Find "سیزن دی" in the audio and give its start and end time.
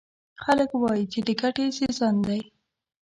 1.77-2.41